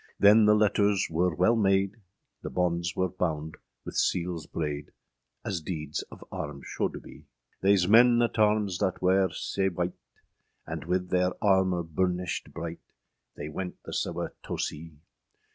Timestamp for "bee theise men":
7.03-8.19